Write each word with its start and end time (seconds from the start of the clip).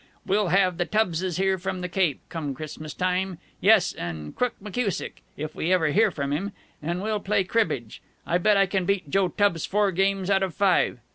We'll 0.25 0.47
have 0.47 0.79
the 0.79 0.87
Tubbses 0.87 1.37
here 1.37 1.59
from 1.59 1.81
the 1.81 1.87
Cape, 1.87 2.21
come 2.27 2.55
Christmas 2.55 2.95
time. 2.95 3.37
Yes, 3.59 3.93
and 3.93 4.35
Crook 4.35 4.55
McKusick, 4.59 5.21
if 5.37 5.53
we 5.53 5.71
ever 5.71 5.89
hear 5.89 6.09
from 6.09 6.33
him! 6.33 6.53
And 6.81 7.03
we'll 7.03 7.19
play 7.19 7.43
cribbage. 7.43 8.01
I 8.25 8.39
bet 8.39 8.57
I 8.57 8.65
can 8.65 8.85
beat 8.85 9.11
Joe 9.11 9.27
Tubbs 9.27 9.67
four 9.67 9.91
games 9.91 10.31
out 10.31 10.41
of 10.41 10.55
five. 10.55 10.97